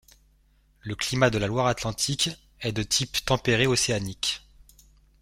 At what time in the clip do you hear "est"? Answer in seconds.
2.61-2.71